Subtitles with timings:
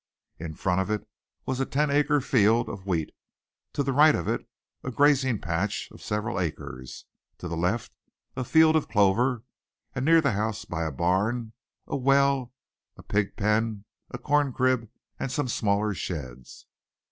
[0.39, 1.07] In front of it
[1.45, 3.11] was a ten acre field of wheat,
[3.73, 4.47] to the right of it
[4.83, 7.05] a grazing patch of several acres,
[7.37, 7.91] to the left
[8.35, 9.43] a field of clover;
[9.93, 11.53] and near the house by a barn,
[11.85, 12.51] a well,
[12.97, 16.65] a pig pen, a corn crib and some smaller sheds.